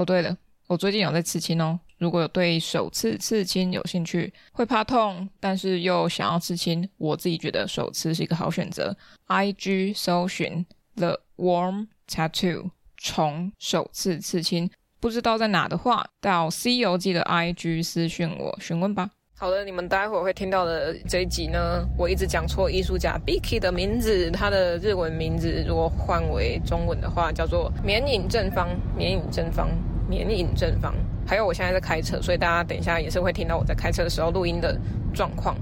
[0.00, 0.34] 哦，对了，
[0.66, 1.78] 我最近有在刺青哦。
[1.98, 8.96] 如果有对手刺刺青有兴趣，会怕痛，但是又想要刺青，我自己觉得手刺是一个好选择。
[9.28, 10.64] IG 搜寻
[10.96, 19.10] The Warm Tattoo 虫手刺刺青，不知道在哪的话，到《C 游记》的 IG 私讯我询问吧。
[19.36, 29.68] 好的，你们待会儿会听到的这一集呢，我一直讲错艺术家 Becky 的名字，他的日文名字如果换为中文的话，叫做绵影正方，绵影正方。
[30.10, 30.92] 绵影正方，
[31.24, 34.76] 还有我现在在开车，所以大家等一下也是会听到我在开车的时候录音的
[35.14, 35.56] 状况。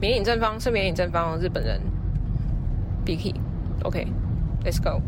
[0.00, 1.80] 绵影正方是绵影正方，日本人。
[3.04, 5.00] Bicky，OK，Let's go。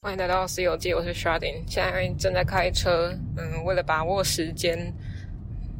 [0.00, 3.12] 欢迎来到《西游记》，我是 Sharding，现在正在开车。
[3.36, 4.78] 嗯，为了把握时间，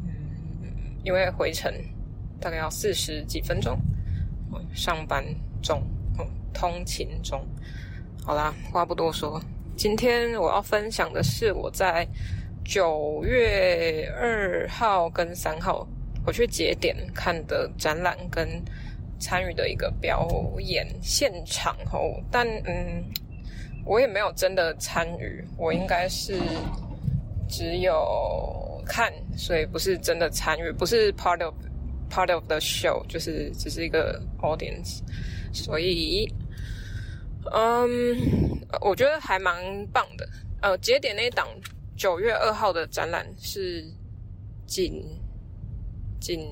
[0.05, 0.13] 嗯，
[1.05, 1.73] 因为回程
[2.39, 3.79] 大概要四十几分钟，
[4.75, 5.25] 上班
[5.63, 5.83] 中，
[6.19, 7.43] 嗯，通勤中。
[8.23, 9.41] 好啦，话不多说。
[9.77, 12.09] 今天我要分享的是我在
[12.65, 15.87] 九月二号跟三号
[16.25, 18.49] 我去节点看的展览跟
[19.19, 20.27] 参与的一个表
[20.61, 23.05] 演现场哦，但嗯，
[23.85, 26.41] 我也没有真的参与，我应该是
[27.47, 31.55] 只有看，所以不是真的参与，不是 part of
[32.11, 35.01] part of the show，就是只是一个 audience，
[35.53, 36.27] 所以。
[37.53, 40.29] 嗯我觉得还蛮棒的。
[40.61, 41.47] 呃，节点那档
[41.97, 43.85] 九月二号的展览是
[44.67, 45.05] 锦
[46.21, 46.49] 锦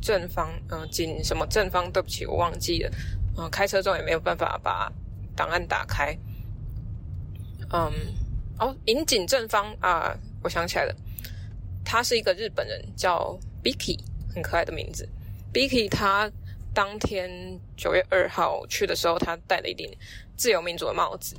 [0.00, 1.90] 正方，嗯、呃，锦什么正方？
[1.92, 2.90] 对不起，我忘记了。
[3.36, 4.90] 嗯、呃，开车中也没有办法把
[5.36, 6.16] 档案打开。
[7.72, 7.92] 嗯，
[8.58, 10.94] 哦，银井正方啊，我想起来了，
[11.84, 13.98] 他是一个日本人，叫 Bicky，
[14.34, 15.08] 很可爱的名字。
[15.52, 16.30] Bicky 他
[16.74, 19.90] 当天九月二号去的时候，他戴了一顶。
[20.36, 21.36] 自由民主的帽子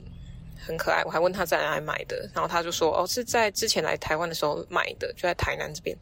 [0.60, 5.98] 很可爱，我还问他在哪里买的，然后他就说：“哦，是在之前来台湾的时候买的，就在台南这边，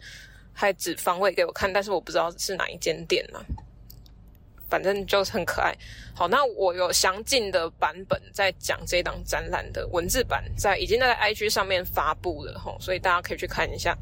[0.51, 3.39] 还指方位给我看，但是我不知道是哪一间店呢。
[4.69, 5.73] 反正就是很可爱。
[6.13, 13.97] 好，那我有详尽的版本在讲这档展览的文字版，在已经在 IG 上面发布了吼，所以大家可以去看一下。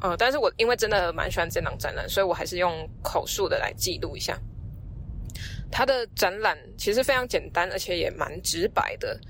[0.00, 4.38] 呃，但是我因为真的蛮喜欢这档展览，所以我还是用口述的来记录一下。”
[5.70, 9.20] 它的展览其实非常简单，而且也蛮直白的。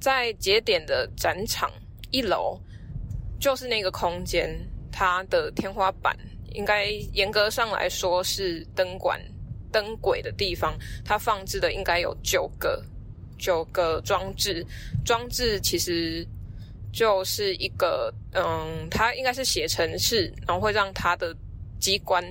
[0.00, 1.70] 在节点的展场
[2.10, 2.60] 一楼，
[3.38, 4.50] 就是那个空间，
[4.90, 6.16] 它的天花板
[6.52, 9.20] 应该严格上来说是灯管
[9.70, 12.84] 灯轨的地方，它放置的应该有九个
[13.38, 14.66] 九个装置。
[15.04, 16.26] 装置其实
[16.94, 21.36] 就是一个，嗯，它应该是写程式，然后会让它的
[21.80, 22.24] 机关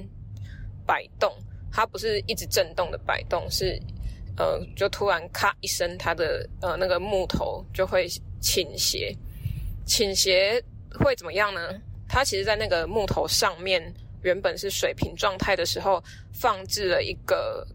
[0.85, 1.29] 摆动。
[1.69, 3.77] 它不是一直震动的摆动，是
[4.37, 8.07] 呃，就突然咔一声，它的呃那个木头就会
[8.39, 9.13] 倾斜。
[9.85, 10.63] 倾斜
[10.97, 11.61] 会怎么样呢？
[12.07, 17.67] 它其实，在那个木头上面原本是水平状态的时候，放置了一个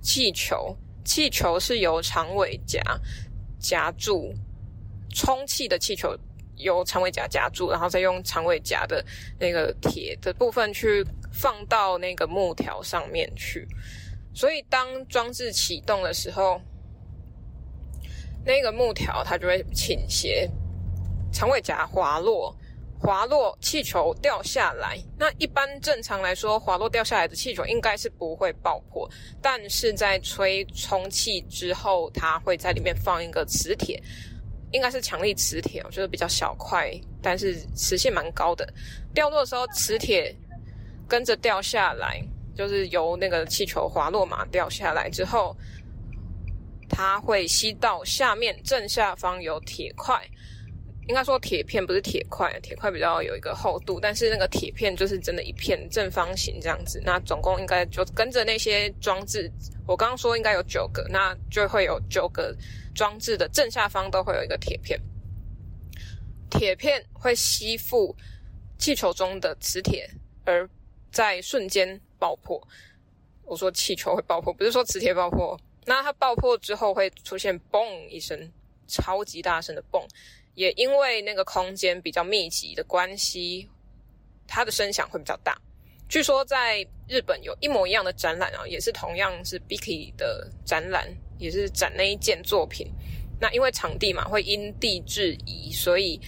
[0.00, 0.74] 气球，
[1.04, 2.80] 气球是由长尾夹
[3.58, 4.32] 夹住，
[5.14, 6.16] 充气的气球
[6.62, 9.04] 由长尾夹夹住，然后再用长尾夹的
[9.38, 11.04] 那个铁的部分去。
[11.32, 13.64] 放到那个木条上面去，
[14.34, 16.60] 所以当装置启动的时候，
[18.44, 20.50] 那个木条它就会倾斜，
[21.32, 22.54] 长尾夹滑落，
[22.98, 24.98] 滑落，气球掉下来。
[25.16, 29.08] 那一般正常来说，滑落掉下来的气球应该是不会爆破，
[29.40, 34.02] 但是在吹充气之后，它会在里面放一个磁铁，
[34.72, 36.90] 应该是强力磁铁，我觉得比较小块，
[37.22, 38.66] 但是磁性蛮高的。
[39.14, 40.34] 掉落的时候，磁铁。
[41.08, 42.22] 跟着掉下来，
[42.54, 45.56] 就是由那个气球滑落嘛，掉下来之后，
[46.88, 50.24] 它会吸到下面正下方有铁块，
[51.08, 57.02] 应该说铁片不是铁块，铁块比较有一个厚度，但是那个铁片就是真的一片正方形这样子。
[57.04, 59.50] 那总共应该就跟着那些装置，
[59.88, 62.56] 我刚刚说应该有九个，那就会有九个
[62.94, 65.00] 装置的正下方都会有一个铁片，
[66.50, 68.14] 铁片会吸附
[68.78, 70.08] 气球中的磁铁，
[70.44, 70.68] 而
[71.12, 72.60] 在瞬间爆破，
[73.44, 75.58] 我说气球会爆破，不是说磁铁爆破。
[75.86, 78.52] 那它爆破之后会出现“嘣”一声，
[78.86, 80.06] 超级大声的“嘣”。
[80.54, 83.68] 也因为那个空间比较密集的关系，
[84.46, 85.56] 它的声响会比较大。
[86.08, 91.08] 据说在日本有一模一样的展览啊，也是同样是 Biki 的展览，
[91.40, 92.86] 也是展那一件作品。
[93.40, 96.20] 那因为场地嘛，会因地制宜，所以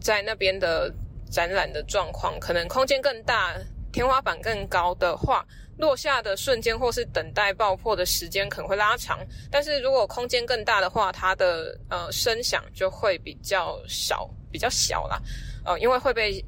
[0.00, 0.94] 在那边的
[1.30, 3.56] 展览的状况可能空间更大。
[3.92, 5.46] 天花板更高的话，
[5.78, 15.22] 落下的瞬间或是等待爆破的时间可能会拉长，但是如果空间更大的话，它的呃声响就会比较少，比较小啦，
[15.64, 16.44] 呃，因为会被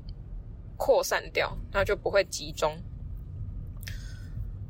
[0.77, 2.77] 扩散掉，那就不会集中。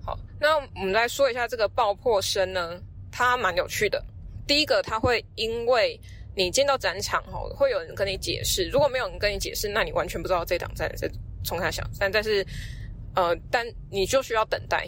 [0.05, 2.78] 好，那我们来说一下这个爆破声呢，
[3.16, 4.04] 它蛮有趣的。
[4.46, 5.98] 第一个，它会因为
[6.34, 11.10] 你进到展场吼，会有人跟你解释，如果没有人跟你解释，那你完全不知道这档在在
[11.42, 12.44] 冲三小，但但是。
[13.18, 14.86] 呃，但你就需要等待。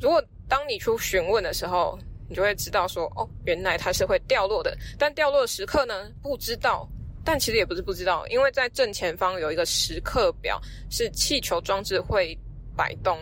[0.00, 1.96] 如果当你去询问的时候，
[2.28, 4.76] 你就会知道说，哦，原来它是会掉落的。
[4.98, 6.84] 但掉落的时刻呢，不知道。
[7.24, 10.60] 但其实也不是不知道，因为在正前方有一个时刻表，
[10.90, 12.36] 是气球装置会
[12.76, 13.16] 摆动、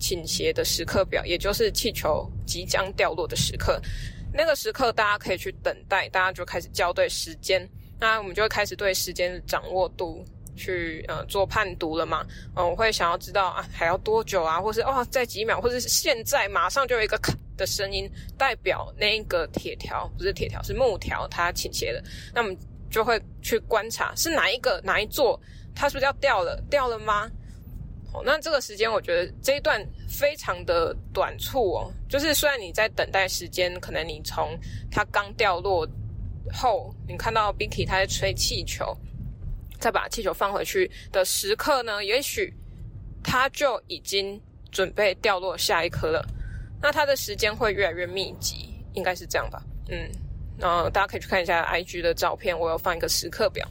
[0.00, 3.80] 倾斜的时刻表，也就是气球即将掉落的时刻。
[4.32, 7.68] 那个时刻大家可以去等待，大家就开始校对时间。
[8.00, 10.24] 那我们就会开始对时间的掌握度。
[10.56, 12.26] 去呃做判读了嘛？
[12.54, 14.60] 嗯，我会想要知道啊，还要多久啊？
[14.60, 22.02] 或是哦，在几秒，或者是现在马上就有一个咔的声音，代表那个铁条不是铁条，是木条，它倾斜了。
[22.34, 22.54] 那我们
[22.90, 25.40] 就会去观察是哪一个哪一座，
[25.74, 26.62] 它是不是要掉了？
[26.68, 27.30] 掉了吗？
[28.12, 34.58] 哦，那这个时间我觉得这一段非常的短促哦，就是虽然你在等待时间，可能你从
[34.90, 35.88] 它刚掉落
[36.52, 38.96] 后，你看到 Beaky 他在吹气球。
[39.78, 42.52] 再把气球放回去的时刻呢，也许
[43.22, 44.38] 它就已经
[44.70, 46.22] 准备掉落下一颗了。
[46.82, 49.62] 那它的时间会越来越密集，应该是这样吧？
[49.88, 50.06] 嗯，
[50.58, 53.66] 然后大家可以去看一下 IG 的照片，我有放一个时刻表。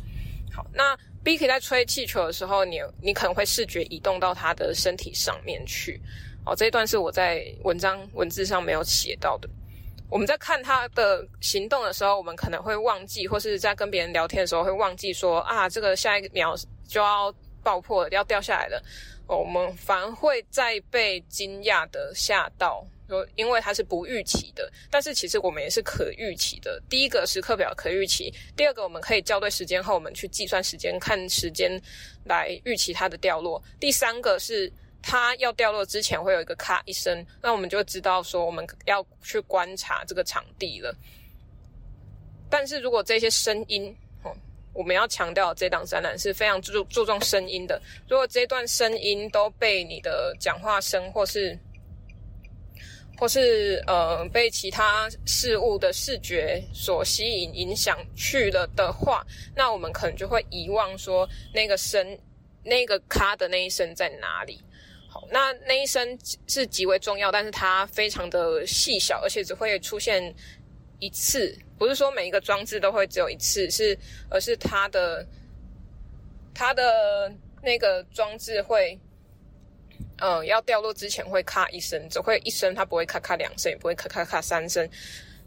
[0.51, 6.01] 好，那 Beaky 在吹气球的时候，你你可能会视觉移动到他的身体上面去。
[6.45, 9.49] 哦，这一段是我在文章文字上没有写到的。
[10.09, 16.55] 我们在看他的行动的时候，我们可能会忘记，或是在跟别人聊天的时候会忘记说啊，这个下一秒
[16.87, 17.31] 就要
[17.61, 18.81] 爆破了，要掉下来了。
[19.27, 24.71] 哦我们反而会再被惊讶的吓到，说因为它是不预期的。
[24.89, 26.81] 但是其实我们也是可预期的。
[26.89, 31.81] 第一个时刻表可预期，第二个我们可以校对时间后，我们去计算时间，看时间
[32.23, 33.61] 来预期它的掉落。
[33.79, 34.71] 第三个是。
[35.01, 40.93] 它要掉落之前会有一个咔一声，那我们就知道说我们要去观察这个场地了。
[42.49, 44.35] 但是如果这些声音，哦，
[44.73, 47.81] 我们要强调这档展览是非常注注重声音的。
[48.09, 51.57] 如果这段声音都被你的讲话声或是
[53.19, 62.17] 或是呃被其他事物的视觉所吸引影响去了的话，那我们可能就会遗忘说那个声
[62.63, 64.61] 那个咔的那一声在哪里。
[65.09, 66.17] 好，那那一声
[66.47, 70.33] 是极为重要，但是它非常的细小，而且只会出现
[70.99, 73.97] 一次，不是说每一个装置都会只有一次，是
[74.29, 75.27] 而是它的
[76.53, 78.97] 它的那个装置会，
[80.19, 84.89] 呃，要掉落之前会咔一声，只会一声，它不会咔咔两声，也不会咔咔咔三声，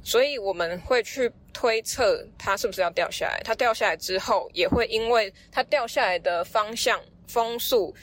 [0.02, 3.40] 所以我们会去推测它是不是要掉下来。
[3.44, 7.94] 它掉下来之后，也会因为它掉下来的方向、风速。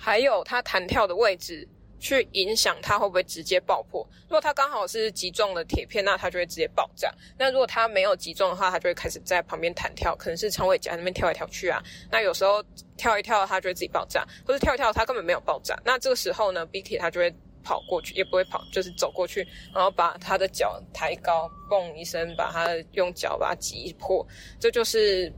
[0.00, 1.66] 还有它弹跳的位置，
[2.00, 4.06] 去影响它会不会直接爆破。
[4.22, 7.12] 如果它刚好是击中了铁片，那它就会直接爆炸。
[7.38, 11.82] 那如果它没有击中的话，它就会开始在旁边弹跳，可能是长尾夹那边跳来跳去啊。
[12.10, 12.62] 那有时候
[12.96, 15.78] 跳一跳，它就会自己爆炸；或者跳一跳，它根本没有爆炸。
[15.84, 24.26] 那这个时候呢，Beaky 它就会跑过去，也不会跑，就是走过去，然后把它的脚抬高，嘣一声，把它用脚把它击破。
[24.60, 25.32] 这就是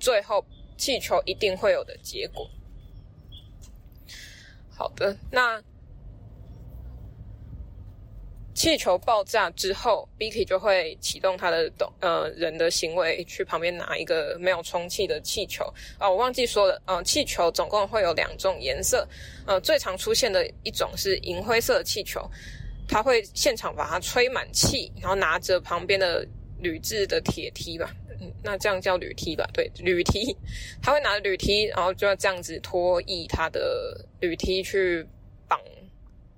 [0.00, 0.44] 最后
[0.78, 2.48] 气球一定会有的结果。
[4.74, 5.62] 好的，那
[8.56, 15.62] 气球爆炸之后，Biki 就会启动他的动呃人的行为，去旁边拿一个没有充气的气球
[15.98, 19.06] 啊、哦，我忘记说了，呃，气球总共会有两种颜色，
[19.46, 22.26] 呃，最常出现的一种是银灰色的气球，
[22.88, 26.26] 他会现场把它吹满气，然后拿着旁边的
[26.58, 27.94] 铝制的铁梯吧。
[28.18, 29.46] 嗯，那这样叫铝梯吧？
[29.52, 30.34] 对，铝梯，
[30.82, 35.06] 他会拿着铝梯，然后就要这样子拖曳他的铝梯去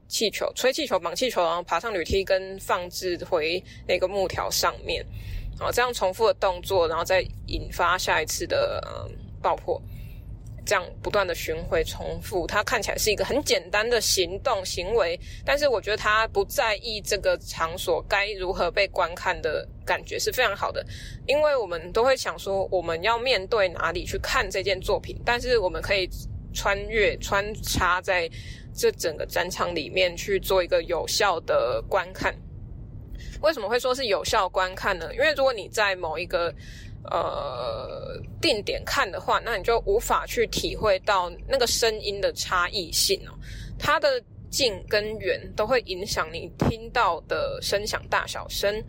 [0.09, 5.05] 气球，吹气球，绑气球，然后爬上铝梯跟放置回那个木条上面，
[5.61, 9.81] 啊，这样重复的动作，然后再引发下一次的嗯爆破。
[10.67, 20.85] 这样不断的巡回重复，它看起来是一个很简单的行动行为，但是我觉得他不在意这个场所该如何被观看的感觉是非常好的，
[21.27, 26.07] 因为我们都会想说我们要面对哪里去看这件作品，但是我们可以
[26.53, 28.31] 穿越穿插在
[28.75, 32.35] 这整个展场里面去做一个有效的观看。
[33.41, 35.13] 为什么会说是有效观看呢？
[35.15, 36.53] 因为如果你在某一个
[37.05, 43.33] 呃，定点看的话，那你就无法去体会到那个声音的差异性哦。
[43.79, 48.83] 它的近跟远都会影响你听到的声响大小声。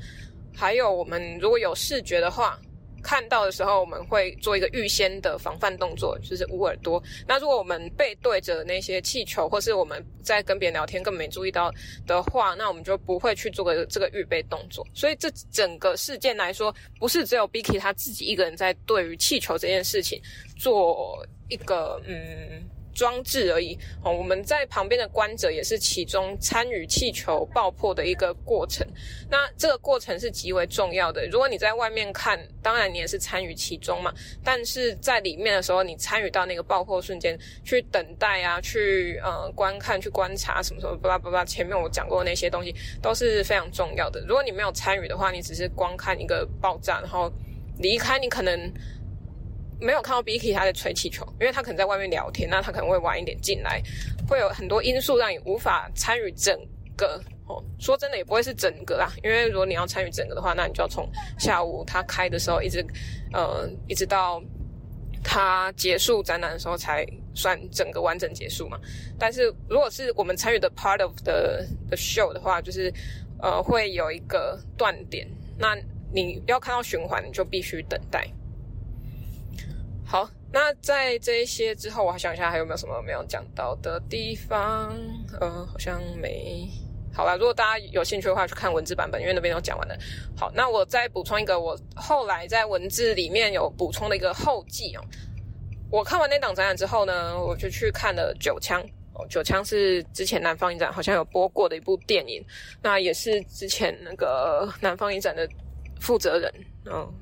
[0.56, 2.60] 还有，我们如果有视觉的话，
[3.03, 7.01] 看到的时候，我们会做一个预先的防范动作，就是捂耳朵。
[7.27, 11.72] 那如果我们背对着那些气球，或是我们在跟别人聊天根本没注意到
[12.06, 14.86] 的话，那我们就不会去做个这个预备动作。
[14.94, 20.22] 所以这整个事件来说，不是只有 Bicky 他自己一个人在对于气球这件事情
[20.58, 22.70] 做一个嗯。
[23.00, 28.86] 装置而已哦，我们在旁边的观者也是其中参与气球爆破的一个过程。
[29.29, 31.25] 那这个过程是极为重要的。
[31.27, 34.13] 如果你在外面看，当然你也是参与其中嘛。
[34.44, 41.46] 但是在里面的时候，你参与到那个爆破瞬间，去等待啊，去呃观看、去观察什么什么，巴拉巴拉。
[41.46, 44.20] 前面我讲过的那些东西都是非常重要的。
[44.27, 47.32] 如果你没有参与的话，你只是光看一个爆炸，然后
[47.77, 48.70] 离开，你可能。
[49.80, 53.82] 没有看到 Beaky 他在吹气球，因为他可能在外面聊天，那他可能会晚一点进来，
[54.28, 56.58] 会有很多因素让你无法参与整
[56.96, 57.22] 个。
[57.48, 61.10] 哦，说真的也不会是整个啦，因为如果你要参与整个的话，那你就要从
[61.40, 62.86] 下午他开的时候一直，
[63.34, 64.40] 呃，一直到
[65.24, 68.80] 他结束展览的时候才算整个完整结束嘛。
[69.18, 72.94] 但是如果是我们参与的 part of the the show 的话，就是
[73.42, 75.76] 呃会有一个断点，那
[76.14, 78.28] 你要看到循环，你就必须等待。
[80.12, 84.92] 好，那在这些之后，我还想一下还有没有什么没有讲到的地方？
[85.39, 86.68] 呃，好像没。
[87.13, 89.96] 好吧，如果大家有兴趣的话，去看文字版本，因为那边都讲完了。
[90.36, 95.06] 好，那我再补充一个，我后来在文字里面有补充的一个后记哦。
[95.92, 98.82] 我看完那档展览之后呢，我就去看了《九枪》
[99.13, 102.44] 哦，《九枪》是之前南方影展好像有播过的一部电影，
[102.82, 105.48] 那也是之前那个南方影展的
[106.00, 106.51] 负责人，
[106.86, 107.13] 嗯、哦，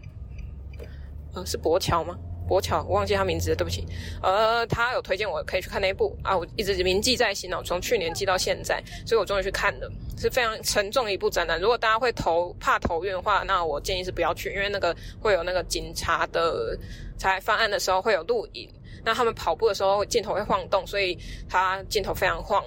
[1.36, 2.17] 呃，是柏乔吗？
[2.48, 3.86] 博巧，我忘记他名字了，对不起。
[4.24, 11.60] 呃，他有推荐我可以去看那一部啊，我一直铭记在心哦，从去年记到现在，所以我终于去看了，是非常沉重的一部展览。
[11.60, 16.77] 如果大家会头怕头晕的话，那我建议是不要去，因为那个会有那个警察的
[17.18, 18.70] 在犯案的时候会有录影，
[19.04, 21.18] 那他们跑步的时候镜头会晃动，所以
[21.50, 22.63] 他镜头非常晃，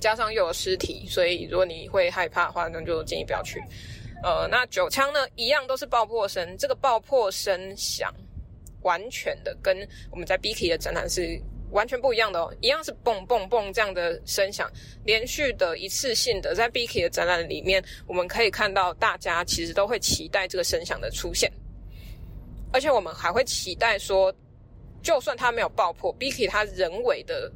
[0.00, 3.62] 加上又有尸体，所以如果你会害怕的话，那就建议不要去。
[4.22, 8.12] 呃，那九枪呢，一样都是爆破声，这个爆破声响。
[8.82, 9.76] 完全的跟
[10.10, 14.70] 我们在 Beaky 的展览是完全不一样的哦，一样是蹦蹦蹦这样的声响，
[15.04, 21.50] 连续的一次性的在 Beaky 的展览里面，我们可以看到大家其实都会期待这个声响的出现，
[22.72, 24.34] 而且我们还会期待说，
[25.02, 27.50] 就算它没有爆破，Beaky 它人为的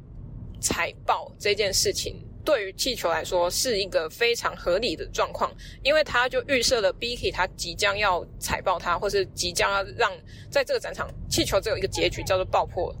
[0.59, 2.26] 踩爆这件事情。
[2.47, 10.09] 对于气球来说是一个非常合理的状况，因为它就预设了 Beaky 它即将要踩爆它，或是即将要让
[10.49, 12.95] 在这个展场气球只有一个结局叫做爆破，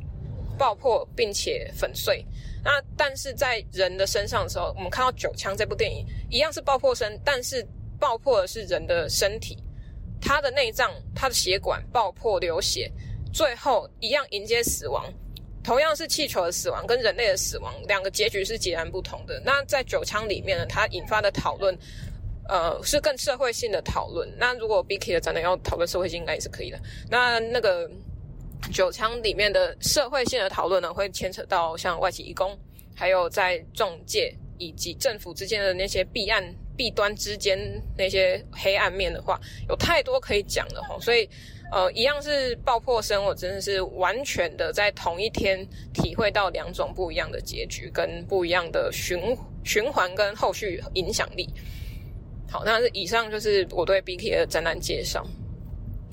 [0.57, 2.25] 爆破并且粉碎。
[2.61, 7.65] 那但是在人的身上的时候，我们看到《九枪》这部电影一样是爆破声，但是
[7.97, 9.57] 爆破的是人的身体，
[10.19, 12.91] 他的内脏、他的血管爆破流血，
[13.31, 15.05] 最后一样迎接死亡。
[15.67, 19.37] 同样是气球的死亡跟人类的死亡，两个结局是截然不同的。
[19.43, 21.77] 那在九枪里面呢，它引发的讨论，
[22.47, 24.33] 呃，是更社会性的讨论。
[24.37, 26.79] 那如果 Bicky 的展览要讨论社会性，应该也是可以的。
[27.09, 27.91] 那那个
[28.71, 32.57] 九枪里面的社会性的讨论呢，会牵扯到像外籍义工，
[32.95, 36.41] 还有在仲介以及政府之间的那些弊案、
[36.77, 37.59] 弊端之间
[37.97, 40.97] 那些黑暗面的话，有太多可以讲的哈。
[41.01, 41.27] 所以。
[41.69, 51.45] 呃，一样是爆破声，我真的是完全的在同一天体会到两种不一样的结局，跟不一样的循循环跟后续影响力。
[52.49, 55.27] 好，那以上就是我对 B K 的展览介绍。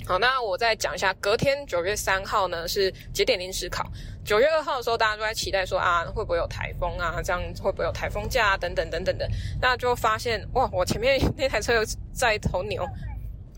[0.07, 3.91] 好，那我再讲一下，隔天九月三号呢是节点临时考。
[4.23, 7.23] 九月二号的时候，大家都在期待说啊，会不会有台风啊？
[7.23, 8.57] 这样会不会有台风假啊？
[8.59, 9.27] 等等等等的。
[9.63, 11.83] 那就发现哇，我前面那台车又
[12.13, 12.87] 载一头牛。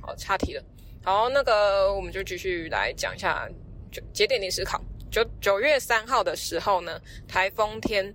[0.00, 0.62] 好，岔题了。
[1.02, 3.48] 好，那个我们就继续来讲一下
[3.90, 4.80] 就节点临时考。
[5.10, 8.14] 九九月三号的时候呢，台风天，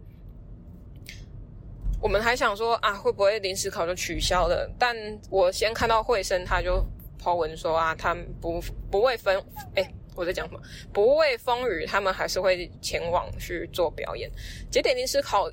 [2.01, 4.69] 我们还想说啊，会不会临时考就取消了？
[4.79, 4.95] 但
[5.29, 6.81] 我先看到惠生他就
[7.21, 8.59] po 文说啊，他们不
[8.89, 9.35] 不畏风，
[9.75, 10.59] 诶，我在讲什么？
[10.91, 14.29] 不畏风雨，他们还是会前往去做表演。
[14.69, 15.49] 节点临时考。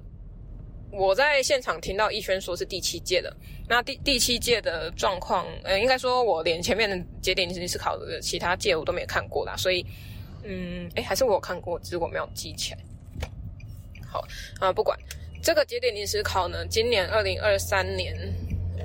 [0.90, 3.30] 我在现场听到逸轩说是第七届的，
[3.68, 9.84] 那第第七届的状况，呃，应该说我连前面的节点临时考的其他届我都没看过啦，所以，
[10.44, 12.78] 嗯，诶，还是我有看过，只是我没有记起来。
[14.06, 14.26] 好
[14.60, 14.98] 啊，不管
[15.42, 18.16] 这个节点临时考呢，今年二零二三年，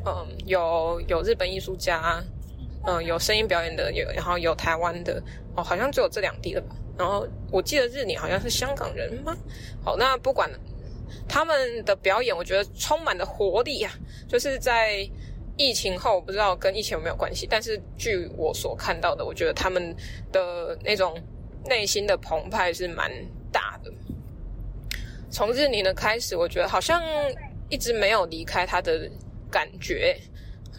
[0.05, 2.21] 嗯，有有日本艺术家，
[2.85, 5.21] 嗯，有声音表演的，有然后有台湾的，
[5.55, 6.75] 哦，好像只有这两地了吧？
[6.97, 9.35] 然后我记得日你好像是香港人吗？
[9.83, 10.49] 好，那不管。
[11.27, 13.93] 他们的表演我觉得充满了活力啊，
[14.27, 15.07] 就是在
[15.57, 19.95] 疫情后，不知道跟疫情有没有关系，但是据我所看到的，我觉得他们
[20.31, 21.15] 的那种
[21.65, 23.11] 内心的澎湃是蛮
[23.51, 23.93] 大的。
[25.29, 27.01] 从日宁的开始，我觉得好像
[27.69, 29.09] 一直没有离开他的
[29.49, 30.17] 感觉。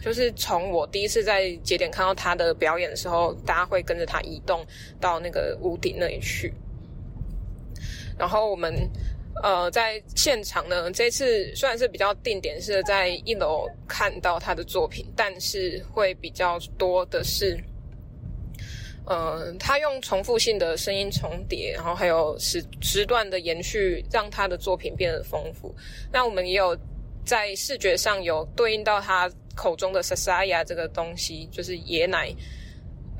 [0.01, 4.63] 就是从我第一次在节点看到他的表演的时候，大家会跟着他移动
[5.01, 6.53] 到那个屋顶那里去。
[8.15, 8.71] 然后我们
[9.41, 17.59] 呃在现场呢，这次虽然是比较定点是在一楼看到他的作品，但是会比较多的是，
[19.07, 25.73] 呃，他用重复性的声音重叠，然后还有时时段的延续，让他的作品变得丰富。
[26.11, 26.77] 那我们也有
[27.25, 29.27] 在视觉上有对应到他。
[29.55, 32.35] 口中的 Sasaya 这个东西就是椰奶，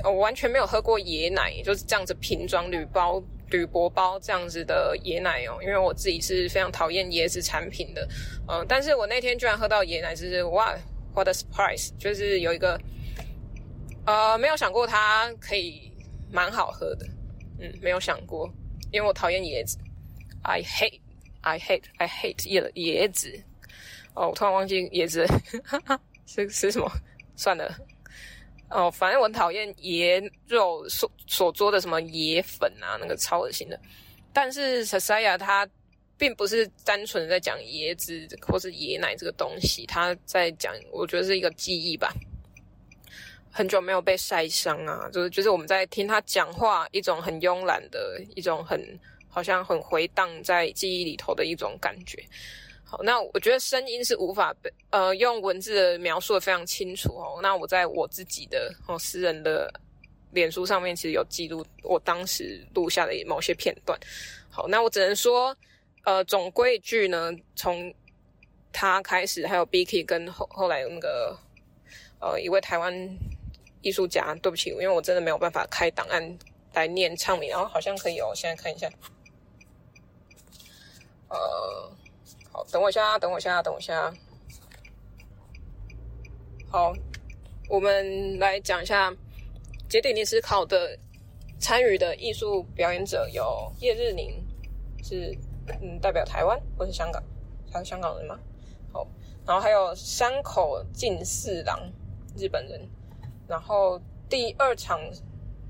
[0.03, 5.57] 我完全没有喝过椰奶，就是这样子瓶装铝包、铝箔包这样子的椰奶哦。
[5.61, 8.07] 因为我自己是非常讨厌椰子产品的，
[8.47, 10.75] 嗯、但是我那天居然喝到椰奶，就是哇
[11.13, 11.91] ，what a surprise！
[11.97, 12.79] 就是有一个，
[14.05, 15.91] 呃，没有想过它可以
[16.29, 17.07] 蛮好喝的，
[17.59, 18.51] 嗯，没有想过，
[18.91, 19.77] 因为我讨厌椰子
[20.41, 20.99] ，I hate,
[21.41, 23.41] I hate, I hate 椰椰子，
[24.13, 25.25] 哦，我突然忘记椰子。
[26.25, 26.91] 是是什么？
[27.35, 27.69] 算了，
[28.69, 33.79] 哦，反正我讨厌椰肉所所做的什么椰粉啊，那个超恶心的。
[34.31, 35.67] 但是 Sasaya 它
[36.17, 42.13] 并不是单纯的在讲椰子或是椰奶这个东西，它在讲，我觉得是一个记忆吧。
[43.51, 52.21] 很久没有被晒伤啊，就是就是我们在听他讲话，一种很慵懒的一种很好像很回荡在记忆里头的一种感觉。
[53.03, 57.39] 那我觉得声音是无法被呃用文字的描述的非常清楚哦。
[57.41, 59.71] 那我在我自己的哦私人的
[60.31, 63.99] 脸书上面，其实有记录我当时录下的某些片段。
[64.49, 65.55] 好，那我只能说，
[66.03, 67.93] 呃，总归一句呢，从
[68.71, 71.37] 他开始，还有 Beaky 跟后后来那个
[72.19, 72.93] 呃一位台湾
[73.81, 76.37] 艺术家，对不起，因为我真的没有办法开档案
[76.73, 78.89] 来念唱名，然后好像可以哦，现在看一下，
[81.29, 81.94] 呃。
[82.55, 84.13] 好，等我一下，等我一下，等我一下。
[86.69, 86.93] 好，
[87.67, 89.13] 我们来讲一下
[89.89, 90.97] 节点临时考的
[91.59, 94.41] 参与的艺术表演者有叶日宁，
[95.03, 95.37] 是
[95.81, 97.21] 嗯代表台湾或是香港，
[97.73, 98.39] 他是香港人吗？
[98.93, 99.05] 好，
[99.45, 101.77] 然后还有山口敬四郎，
[102.37, 102.79] 日本人。
[103.49, 104.97] 然后第二场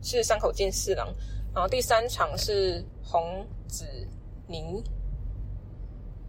[0.04, 1.08] 是山口敬四郎，
[1.52, 3.88] 然后第三场是洪子
[4.48, 4.84] 宁。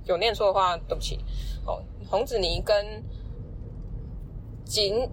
[0.06, 1.18] 有念错的话，对不起。
[1.66, 3.02] 哦，洪子妮跟
[4.64, 5.08] 锦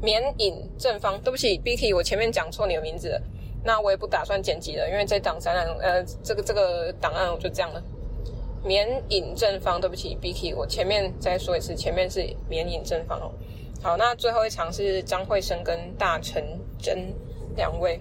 [0.00, 3.22] 绵影正方，对不起，Beaky，我前面讲错你的名字了。
[3.64, 7.80] 那我也不打算剪辑了，因为这档展览，呃，这个这个档案我就这样了。
[8.64, 13.30] 绵影正方，对不起，Beaky，我前面再说一次，前面是绵影正方哦。
[13.80, 16.42] 好，那最后一场是张惠生跟大成
[16.80, 17.14] 真
[17.54, 18.00] 两位。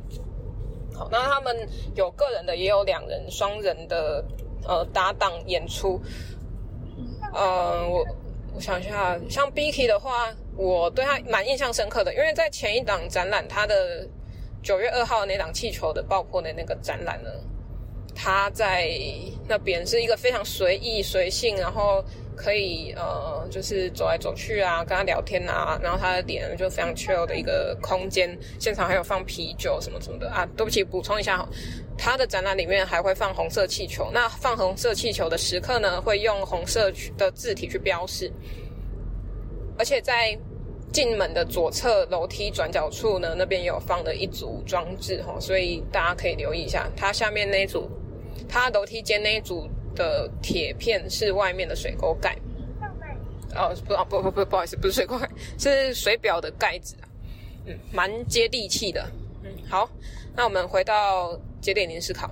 [0.95, 1.55] 好，那他们
[1.93, 4.25] 有个人的，也有两人、双人的。
[4.63, 5.99] 呃，搭档演出，
[7.33, 8.05] 呃，我
[8.53, 14.07] 我想一下，像 Biki 的话，我对他蛮印象深刻的，因为在前一档展览，他的
[14.61, 17.29] 九月二号那档气球的爆破的那个展览呢，
[18.15, 18.91] 他在
[19.47, 22.03] 那边是一个非常随意随性，然后。
[22.35, 30.45] 可以呃，就是走来走去啊，跟他聊天啊，然后他的脸就非常 chill 的一个空间，现场还有放啤酒什么什么的啊。
[30.57, 31.47] 对不起，补充一下，
[31.97, 34.09] 他的展览里面还会放红色气球。
[34.13, 38.31] 那放红色气球的时刻呢，会用红色的字体去标示。
[39.77, 40.37] 而且在
[40.91, 47.89] 进门的左侧楼梯转角处呢，那边有放了一组装置哈，所以大家可以留意一下，它下面那一组，
[48.49, 49.69] 它楼梯间那一组。
[49.95, 52.37] 的铁片是外面的水沟盖，
[53.55, 56.95] 哦，不，不，不，不，不好意思，不是水沟盖，是水表的盖子，
[57.65, 59.05] 嗯，蛮接地气的，
[59.43, 59.89] 嗯，好，
[60.35, 62.29] 那我们回到节点临时考，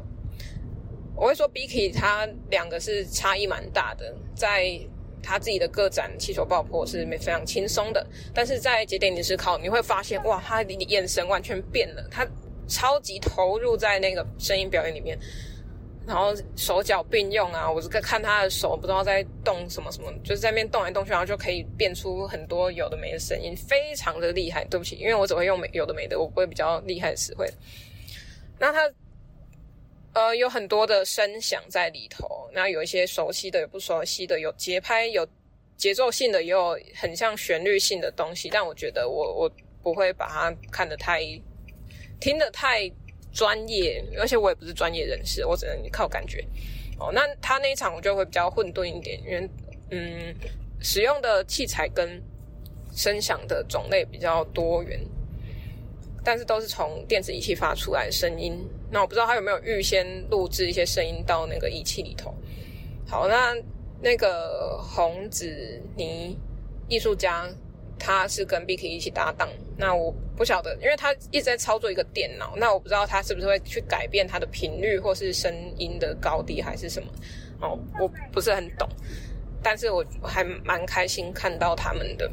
[1.16, 4.80] 我会说 Beaky 他两个是差异蛮大的，在
[5.22, 12.26] 他自己的个展气球爆破是非常轻松的，但是在节点临时考你会发现，哇，他的眼神完全变了，他
[12.68, 15.20] 超级投入在那个声音表演里面。
[16.10, 24.66] 然后手脚并用啊，我是看他的手，不知道在动什么什么，就是在那边动来动去，然后就可以变出很多有的没的声音，非常的厉害。
[24.66, 27.48] 对不起，因为我只会用有的没的，我不会比较厉害的词汇。
[28.58, 28.92] 那他
[30.14, 35.28] 呃有很多的声响在里头，那有一些熟悉的，有不熟悉的，有节拍，有
[35.78, 38.50] 节奏性的，也有很像旋律性的东西。
[38.50, 39.52] 但我觉得我我
[39.84, 41.22] 不会把它看得太
[42.20, 42.92] 听得太。
[43.32, 46.46] 专业，而且我也不是专业人士，我只能靠感觉。
[47.00, 49.50] 哦，那他那一场我就会比较混沌一点，因为
[49.92, 50.36] 嗯，
[50.82, 52.22] 使用的器材跟
[52.94, 55.00] 声响的种类比较多元，
[56.24, 58.60] 但是都是从电子仪器发出来的声音。
[58.92, 62.34] 那我不知道他有没有预先录制一些声音到那个仪器里头。
[63.08, 63.56] 好，那
[64.02, 66.38] 那个红子妮
[66.88, 67.48] 艺术家，
[68.00, 69.48] 他是跟 Bicky 一起搭档。
[69.78, 77.10] 那我不晓得，因为他一直在操作一个电脑，那我不知道他是不是会去改变他的频率，或是声音的高低，还是什么。
[77.62, 78.88] 哦，我不是很懂，
[79.62, 82.32] 但是我还蛮开心看到他们的。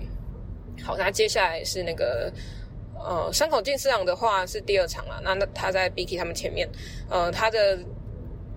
[0.82, 2.32] 好，那接下来是那个。
[2.98, 6.66] 呃，山口静次郎的话是第二场了，那那他在 Bicky 他们前面，
[7.10, 7.78] 呃，他的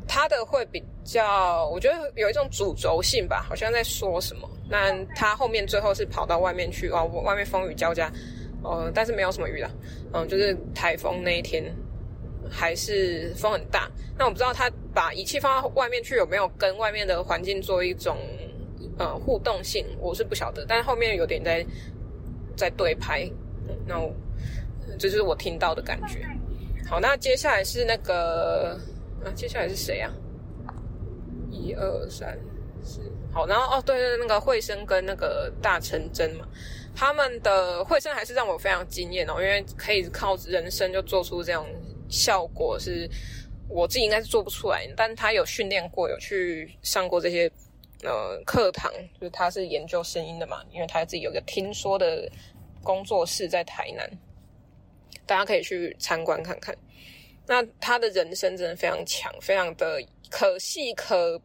[0.09, 4.49] 他的会比较，我觉得有一种主轴性吧，好像在说什么。
[4.67, 8.11] 那他后面最后是跑到外面去，哦，外面风雨交加，
[8.63, 9.69] 呃，但是没有什么雨了，
[10.13, 11.63] 嗯、就是台风那一天
[12.49, 13.87] 还是风很大。
[14.17, 18.17] 那我不知道他把仪器放到外面去有没有跟外面的环境做一种
[18.97, 20.65] 呃互动性，我是不晓得。
[20.67, 21.63] 但是后面有点在
[22.57, 23.29] 在对拍，
[23.85, 24.11] 那我。
[24.97, 26.25] 这就是我听到的感觉。
[26.89, 28.77] 好，那接下来是那个
[29.23, 30.11] 啊，接下来是谁啊？
[31.51, 32.37] 一二三
[32.83, 33.01] 四，
[33.31, 36.47] 好，然后哦，对对，那个绘声跟那个大城真嘛，
[36.95, 41.67] 他们的绘声还是让我非常惊艳哦，因为可以靠人声就做出这种
[42.07, 43.09] 效果，是
[43.67, 47.51] 我自己应该是做不出来，但他有训练过，有去上过这些
[48.03, 52.31] 呃课堂，就是他是研究声音的嘛，因为他自己有个听说的
[52.83, 54.09] 工作室在台南。
[55.25, 56.75] 大家可以去参观看看。
[57.49, 61.41] 那他的人声真的非常强，非常的可细可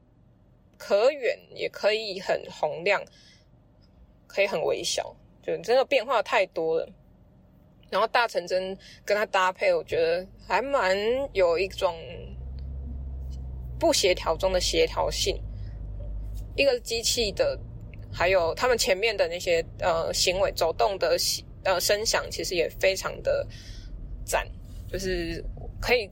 [0.77, 3.03] 可远，也可以很洪亮，
[4.27, 6.87] 可以很微小，就真的变化太多了。
[7.89, 10.95] 然后大成真跟他搭配，我觉得还蛮
[11.33, 11.97] 有一种
[13.81, 15.41] 不协调中的协调性。
[16.55, 17.59] 一个机器的，
[18.13, 21.17] 还有他们前面的那些呃行为走动的
[21.65, 23.49] 呃声响，其实也非常的。
[24.27, 24.47] 赞，
[24.91, 25.45] 就是
[25.85, 26.11] 可以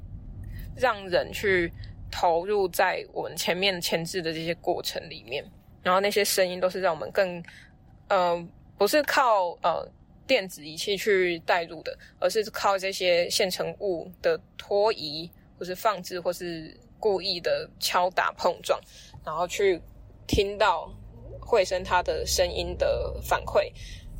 [0.76, 1.72] 让人去
[2.10, 5.42] 投入在我们前面前置的这些过程里面，
[5.82, 7.42] 然后那些声音都是让我们更，
[8.08, 9.90] 呃，不是靠呃
[10.26, 18.78] 电子仪器去带入的，而是靠这些现成物的拖移，或是放置，或是故意的敲打碰撞，
[19.24, 19.80] 然后去
[20.26, 20.94] 听到
[21.40, 23.72] 会声它的声音的反馈。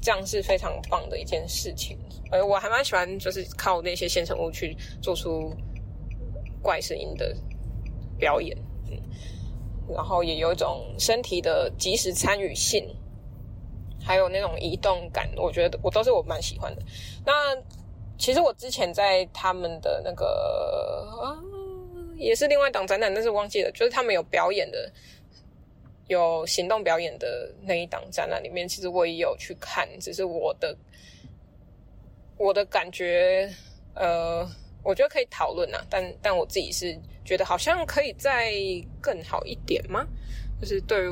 [0.02, 1.96] 这样是非常棒的一件事情，
[2.32, 5.54] 呃，我还蛮喜欢，就是靠那些现成物去做出
[6.60, 7.32] 怪声音的
[8.18, 8.58] 表演，
[8.90, 8.98] 嗯，
[9.94, 12.84] 然后也有一种身体的即时参与性，
[14.04, 16.82] 还有那种移动感，我觉得我都是我蛮喜欢的。
[17.24, 17.32] 那
[18.18, 21.38] 其实我之前在他们的那个，
[22.16, 24.92] 也是另外一档展览，但是忘记了，就是他们有表演的。
[26.12, 30.76] 有行动表演的那一档展览里面，其实我也有去看，只是我的
[32.36, 33.50] 我的感觉，
[33.94, 34.48] 呃，
[34.82, 38.52] 我觉得可以讨论啊，但但我自己是觉得好像可以再
[39.00, 40.06] 更好一点吗？
[40.60, 41.08] 就是对于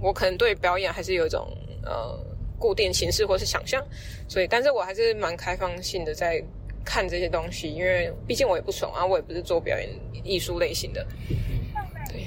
[0.00, 1.46] 我可能对表演还是有一种
[1.84, 2.18] 呃
[2.58, 3.84] 固定形式或是想象，
[4.28, 6.42] 所以但是我还是蛮开放性的在
[6.84, 9.88] 看这些东西，因为毕竟我也不熟啊，我也不是做表演
[10.22, 11.06] 艺术类型的。
[12.10, 12.24] 对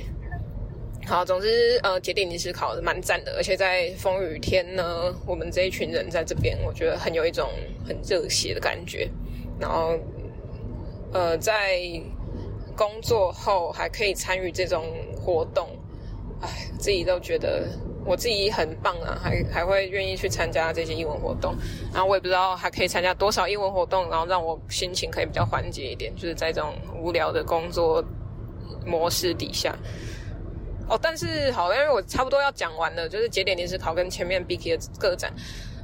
[1.07, 7.49] 好，总之，呃，节点临时考的蛮赞的，而且在风雨天呢，我们这一群人在这边，我觉得很有一种
[7.87, 9.09] 很热血的感觉。
[9.57, 9.97] 然后，
[11.13, 11.79] 呃，在
[12.75, 14.83] 工作后还可以参与这种
[15.15, 15.69] 活动，
[16.41, 17.65] 哎，自己都觉得
[18.05, 21.55] 我自己很棒啊，还还会愿意去参加这些英文活动。
[21.93, 28.03] 然后我也不知道还可以参加多少英文活动，然后让我心情可以比较缓解一点，就是在这种无聊的工作
[28.85, 29.73] 模式底下。
[30.89, 35.33] 哦，但是好，因为我差不多要讲完了，就是节点临时考跟前面 Bicky 的个展，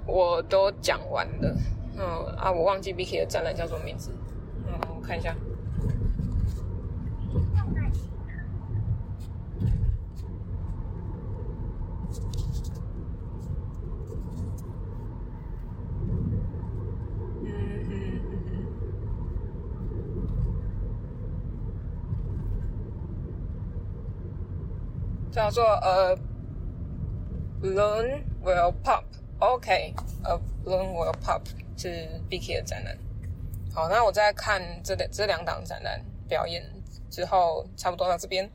[0.06, 1.56] 我都讲完了。
[1.98, 2.04] 嗯
[2.38, 4.12] 啊，我忘记 Bicky 的展览叫什么名字。
[4.68, 5.36] 嗯，我看一下。
[25.34, 26.16] 叫做呃
[27.60, 29.92] ，balloon will pop，OK，a
[30.64, 31.42] balloon will pop
[31.76, 32.96] 是 Bicky 的展览。
[33.74, 36.64] 好，那我在看这两这两档展览表演
[37.10, 38.48] 之后，差不多到这边。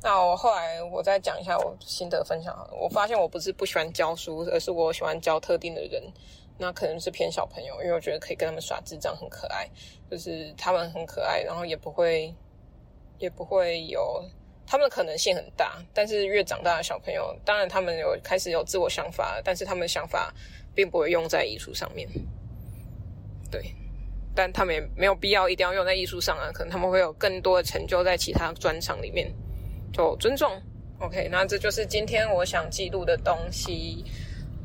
[0.00, 2.56] 那我后来我再讲一下我心得分享。
[2.72, 6.02] 我发现我不是不喜欢教书，而是我喜欢教特定的人。
[6.56, 9.68] 那可能是偏小朋友，因为我觉得可以跟他们耍智障，很可爱。
[10.10, 12.34] 就是他们很可爱，然后也不会
[13.18, 14.24] 也不会有。
[14.74, 20.34] 他们可能性很大，但是越长大的小朋友，当然他们有开始有自我想法，但是他们想法
[20.74, 22.08] 并不会用在艺术上面。
[23.52, 23.72] 对，
[24.34, 29.32] 但他们也没有必要一定要用在艺术上啊，可能他们会有更多的成就在其他专长里面，
[29.92, 30.60] 就尊重。
[30.98, 34.04] OK，那这就是今天我想记录的东西。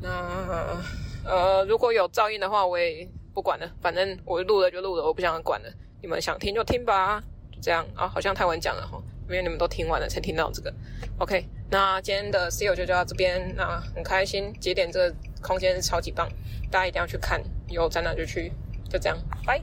[0.02, 0.76] 那
[1.24, 5.72] 呃，如果有噪音的话，我也不管了，反正我录了就录了，我不想管了。
[6.02, 10.74] 你们想听就听吧，就这样啊，好像太晚讲了哈，因为你们都听完了才听到这个。
[11.18, 16.28] OK，那今天的 CEO 就到这边，那很开心，节点这个空间是超级棒，
[16.70, 18.52] 大家一定要去看，有展览就去，
[18.88, 19.16] 就这样，
[19.46, 19.60] 拜。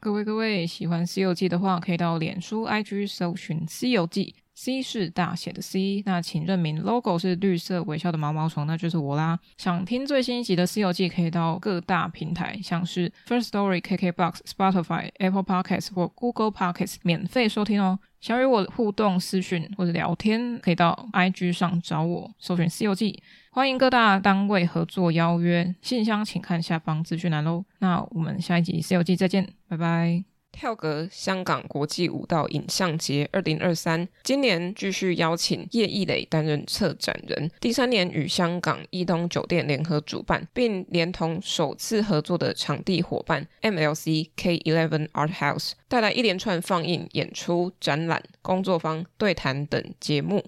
[0.00, 4.34] 各位各位，喜欢《西游记》的话，可以到脸书、IG 搜寻《西游记》。
[4.56, 9.38] C 是大写的 C，那请认明 logo 是绿色微笑的毛毛虫，那就是我啦。
[9.58, 17.98] 想听最新一集的《西游记》，可以到各大平台，像是 First Story、KKBox、Spotify、Apple Podcasts 或 Google Podcasts 免费收听哦。
[18.18, 23.12] 想与我互动私讯或者聊天，可以到 IG 上找我，搜寻《西游记》。
[23.52, 27.62] 欢迎各大单位合作邀约，信箱请看下方资讯栏喽。
[27.80, 30.35] 那我们下一集《西游记》再见，拜拜。
[30.56, 50.42] 跳格香港国际舞蹈影像节二零二三，今年继续邀请叶艺磊担任策展人，第三年与香港伊东酒店联合主办，并连同首次合作的场地伙伴 MLC K Eleven Art House 带来一连串放映、演出、展览、工作坊、对谈等节目，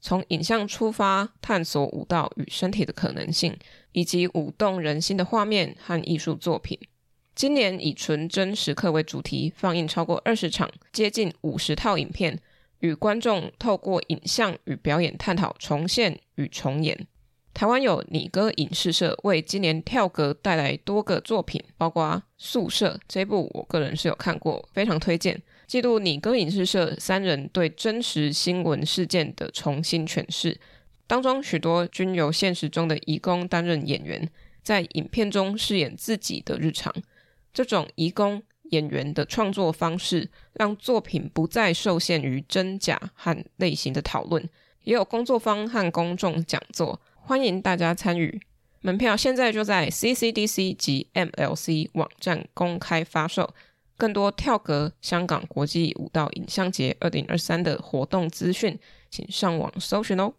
[0.00, 3.56] 从影像出发，探索舞蹈与身体的可能性，
[3.92, 6.76] 以及舞动人心的画面和艺术作品。
[7.34, 12.38] 今年以纯真时刻为主题，放映超过二十场，接近五十套影片，
[12.78, 17.06] 与观众透过影像与表演探讨重现与重演。
[17.52, 22.04] 台湾有你歌影视社为今年跳格带来多个作品，包括
[22.38, 25.40] 《宿舍》这部，我个人是有看过，非常推荐。
[25.66, 30.56] 记录你歌影视社三人对真实新闻事件的重新诠释，
[31.08, 34.28] 当中许多均由现实中的义工担任演员，
[34.62, 36.94] 在影片中饰演自己的日常。
[37.54, 44.46] 这种移工演员的创作方式，让作品不再受限于真假和类型的讨论，
[44.82, 48.40] 也有工作坊和公众讲座，欢迎大家参与。
[48.80, 53.54] 门票现在就在 CCDC 及 MLC 网站公开发售。
[53.96, 58.76] 更多跳格香港国际舞蹈影像节二零二三的活动资讯，
[59.08, 60.32] 请上网搜寻哦。